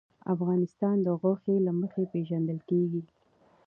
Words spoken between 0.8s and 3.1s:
د غوښې له مخې پېژندل کېږي.